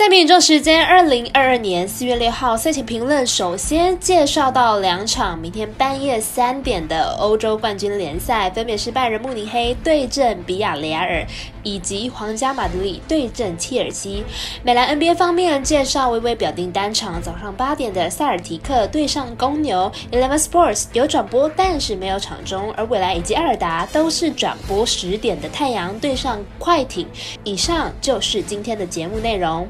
[0.00, 11.22] 赛评宇宙时间，二零二二年四月六号赛前评论，首先介绍到两场明天半夜三点的欧洲冠军联赛，分别是拜仁慕尼黑对阵比亚雷亚尔，
[11.62, 14.24] 以及皇家马德里对阵切尔西。
[14.62, 27.06] 美兰 NBA 方面介绍，微微表定单场早上八点的塞尔提克对上公牛，Eleven Sports 有转播，但是没有场中，而未来以及艾尔达都是转播十点的太阳对上快艇。
[27.44, 29.68] 以上就是今天的节目内容。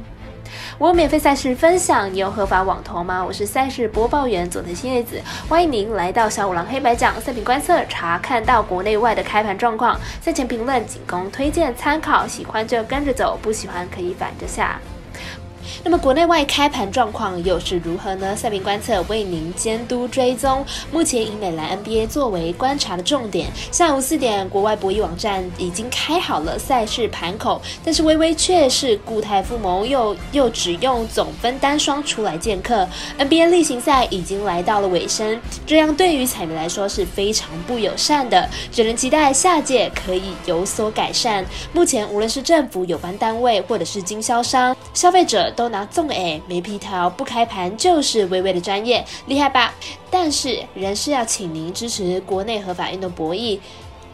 [0.78, 3.24] 我有免费赛事分享，你有合法网投吗？
[3.24, 14.80] 我是赛事播报员佐藤新叶子，欢迎您来到小五郎黑白讲赛品观测，查看到国内外的开盘状况，赛前评论仅供推荐参考，喜欢就跟着走，不喜欢可以反着下。
[15.82, 18.36] 那么国内外开盘状况又是如何呢？
[18.36, 20.64] 赛评观测为您监督追踪。
[20.92, 23.48] 目前以美兰 NBA 作为观察的重点。
[23.72, 32.86] 下午四点，国外博弈网站已经开好了赛事盘口，但是微微却是固态复萌，又又只用总分单双出来见客。
[33.18, 41.44] NBA 例行赛已经来到了尾声，这样对于彩民来说是非常不友善的，只能期待下届可以有所改善。
[41.72, 45.50] 目前无论是政府有关单位，或者是经销商、消费者。
[45.56, 49.72] 都拿纵诶，没皮条，不开盘就是微微的专业，厉害吧？
[50.10, 53.58] 但是仍是要请您支持国内合法运动博弈，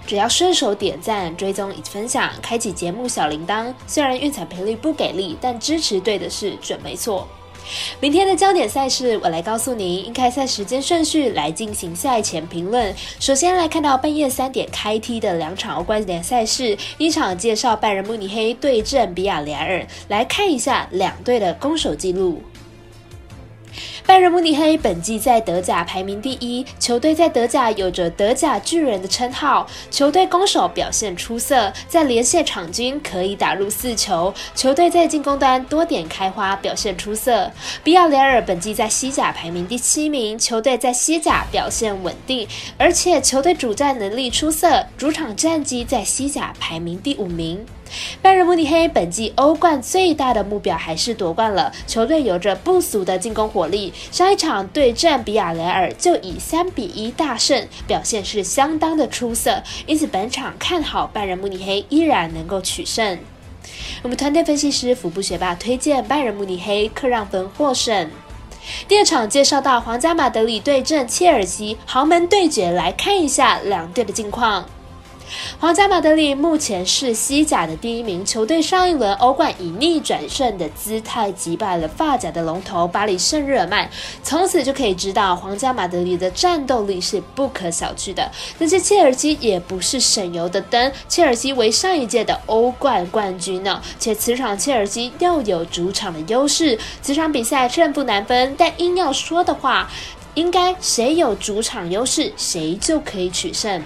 [0.06, 3.72] 只要顺手点赞、追踪以及分享，开启节目小铃铛。
[3.86, 7.26] 虽然运彩赔率不给力，但支持对的事准没错。
[8.00, 12.94] 明天的焦点赛事，我来告诉您应开赛时间顺序来进行赛前评论。
[13.18, 22.42] 首先来看到半夜三点开踢的两场欧冠联赛事，一场介绍拜仁慕尼黑对阵比亚雷尔，来看一下两队的攻守记录。
[24.06, 29.66] 拜仁慕尼黑本季在德甲排名第一，球队在德甲有着“德甲巨人”的称号。
[29.90, 34.32] 球队攻守表现出色，在连线场均可以打入四球。
[34.54, 37.50] 球队在进攻端多点开花，表现出色。
[37.82, 42.46] 比亚雷尔本季在西甲排名第七名，球队在西甲表现稳定，
[42.78, 47.66] 而且球队主战能力出色，主场战绩在西甲排名第五名。
[48.20, 53.92] 拜仁慕尼黑本季欧冠最大的目标还是夺冠了，球队有着不俗的进攻火力。
[54.10, 59.62] 上一场对战比亚雷尔就以三比一大胜，表现是相当的出色。
[59.86, 63.18] 因此本场看好拜仁慕尼黑依然能够取胜。
[64.02, 68.08] 我们团队分析师腹部学霸推荐拜仁慕尼黑客让分获胜。
[68.88, 74.66] 第二场介绍到皇家马德里对阵切尔西豪门对决，来看一下两队的近况。
[75.58, 83.90] 皇家马德里目前是西甲的第一名球队，上一轮欧冠以逆转胜的姿态击败了发甲的龙头巴黎圣日耳曼，
[84.22, 88.30] 从此就可以知道皇家马德里的战斗力是不可小觑的。
[88.58, 98.54] 但是切尔西也不是省油的灯，切尔西为上一届的欧冠冠军呢，且此场切尔西又有主场的优势，此场比赛胜负难分。
[98.56, 99.90] 但硬要说的话，
[100.34, 103.82] 应该谁有主场优势，谁就可以取胜。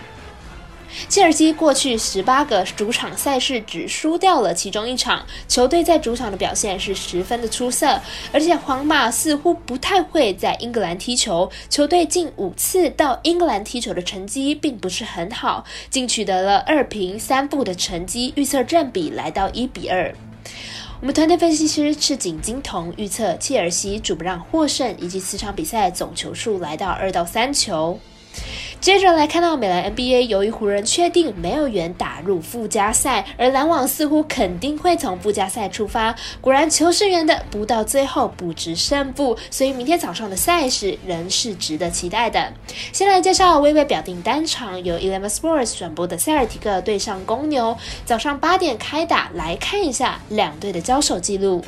[1.09, 8.01] 切尔西过去十八个主场赛事只输掉了其中一场，球队在主场的表现是十分的出色，
[8.33, 20.15] 而且皇马似乎不太会在英格兰踢球，球队近五次到英格兰踢球的成绩并不是很好，仅取得了二平三负的成绩，预测占比来到一比二。
[21.01, 27.99] 我们团队分析师赤井金童预测切尔西主不让获胜，以及此场比赛总球数来到二到三球。
[28.81, 36.15] 接着来看到美兰 NBA，由于湖人确定没有缘打入附加赛，而篮网似乎肯定会从附加赛出发。
[36.41, 42.55] 果然，球是圆的，不到最后不知胜负，所以明天早上的赛事仍是值得期待的。
[42.91, 47.77] 先来介绍微微表定单场，由 Eleven Sports 转播的塞尔提克对上公牛，
[48.07, 51.63] 早上八点开打，来看一下两队的交手记录。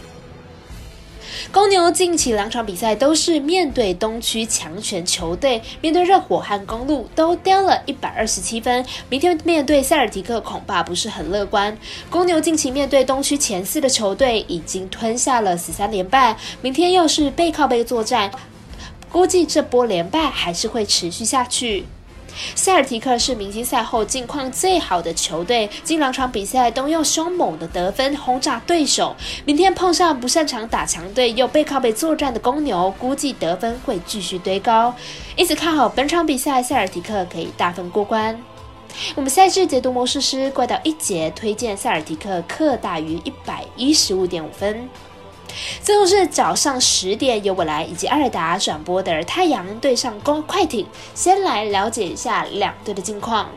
[1.50, 8.84] 公牛近期两场比赛都是面对东区强权球队，面对热火和公路都丢了一百二十七分。
[9.08, 11.76] 明天面对塞尔提克恐怕不是很乐观。
[12.10, 18.30] 公牛近期面对东区前四的球队已经吞下了十三连败，明天又是背靠背作战，
[19.10, 21.84] 估计这波连败还是会持续下去。
[22.54, 29.14] 塞尔提克是明星赛后近况最好的球队，近两场比赛都用凶猛的得分轰炸对手。
[29.44, 34.94] 明天碰上不擅长打强队又背靠背作战的公牛，估计得分会继续堆高。
[35.36, 38.38] 因此看好本场比赛，塞尔提克可以大分过关。
[39.14, 44.86] 我们赛事解读模式师怪盗一节推荐塞尔提克克大于一百一十五点五分。
[45.82, 53.48] 最后是早上十点由我来以及阿尔达转播的太阳对上公快艇，先来了解一下两队的近况。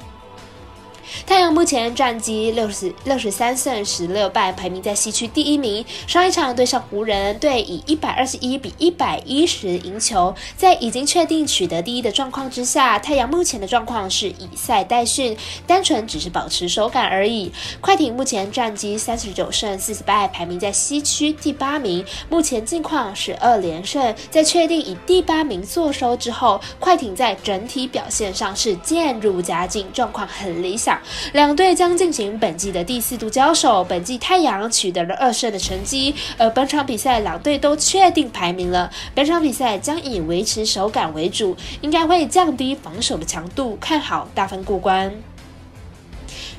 [1.26, 5.84] 太阳目前战绩六十六十三胜十六败，排名在西区第一名。
[6.06, 10.34] 上一场对上湖人队，以一百二十一比一百一十赢球。
[10.56, 15.36] 在已经确定取得第一的状况之下，太阳目前的状况是以赛代训，
[15.66, 17.52] 单纯只是保持手感而已。
[17.82, 22.06] 快艇目前战绩三十九胜四十败，排名在西区第八名。
[22.30, 24.16] 目前近况是二连胜。
[24.30, 31.02] 在确定以第八名坐收之后，快艇在整体表现上是渐入佳境，状况很理想。
[31.34, 38.92] 两队将进行本季的第四度交手，本季太阳取得了二胜的成绩，而本场比赛两队都确定排名了。
[39.14, 45.12] 本场比赛将以维持手感为主，应该会降低防守的强度，看好大分过关。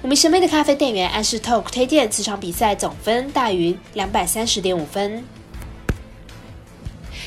[0.03, 5.25] 我们神秘的咖啡店员暗示 Talk 推荐此场比赛总分大于两百三十点五分。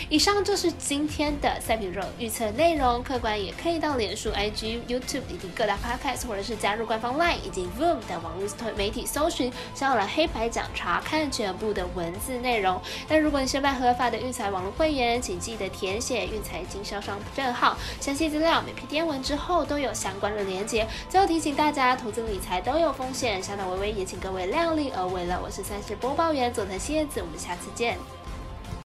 [0.10, 12.82] 以上就是今天的赛品肉预测内容，客观也可以到脸书、IG、YouTube 以及各大 Podcast，或者是加入官方 LINE 以及 Voom 等网络媒体搜寻，想要来黑白奖查看全部的文字内容。
[13.08, 20.88] 但如果你是办合法的运财网络会员，请记得填写运财经销商证号，详细资料每篇电文之后都有相关的连接。
[21.08, 25.40] 最后提醒大家，投资理财都有风险，相当微微，也请各位量力而为了。
[25.40, 28.19] 我是三十播报员佐藤蝎子，我们下次见。